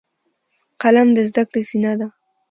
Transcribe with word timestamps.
قلم 0.81 1.07
د 1.15 1.19
زده 1.29 1.43
کړې 1.49 1.61
زینه 1.69 1.93
ده 1.99 2.07